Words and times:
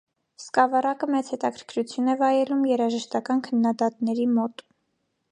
Սկավառակը 0.43 1.09
մեծ 1.15 1.27
հետաքրքրություն 1.33 2.09
է 2.13 2.15
վայելում 2.21 2.63
երաժշտական 2.69 3.43
քննադատների 3.49 4.25
մոտ։ 4.39 4.65